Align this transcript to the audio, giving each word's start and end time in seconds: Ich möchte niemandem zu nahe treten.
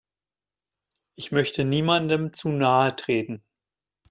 Ich 1.13 1.31
möchte 1.31 1.63
niemandem 1.63 2.33
zu 2.33 2.49
nahe 2.49 2.95
treten. 2.95 3.43